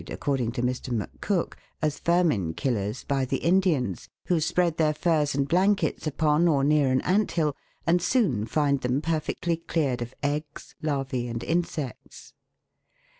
according 0.09 0.51
to 0.51 0.63
Mr. 0.63 0.89
McCook, 0.91 1.53
as 1.79 1.99
vermin 1.99 2.55
killers 2.55 3.03
by 3.03 3.23
the 3.23 3.37
Indians, 3.37 4.09
who 4.25 4.39
spread 4.39 4.77
their 4.77 4.95
furs 4.95 5.35
and 5.35 5.47
blankets 5.47 6.07
upon 6.07 6.47
or 6.47 6.63
near 6.63 6.91
an 6.91 7.01
ant 7.01 7.33
hill 7.33 7.55
and 7.85 8.01
soon 8.01 8.47
find 8.47 8.81
them 8.81 8.99
perfectly 8.99 9.57
cleared 9.57 10.01
of 10.01 10.15
eggs, 10.23 10.73
larvae, 10.81 11.27
and 11.27 11.43
insects. 11.43 12.33